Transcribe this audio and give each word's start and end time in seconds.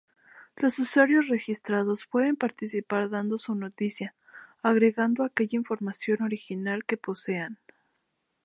Los 0.55 0.79
usuarios 0.79 1.27
registrados 1.27 2.07
pueden 2.07 2.35
participar 2.35 3.11
dando 3.11 3.37
sus 3.37 3.55
noticias, 3.55 4.15
agregando 4.63 5.23
aquella 5.23 5.57
información 5.59 6.23
original 6.23 6.85
que 6.85 6.97
posean. 6.97 7.59